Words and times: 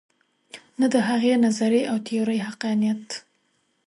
نه 0.79 0.87
د 0.93 0.95
هغې 1.07 1.33
نظریې 1.45 1.83
او 1.91 1.97
تیورۍ 2.07 2.39
حقانیت. 2.47 3.07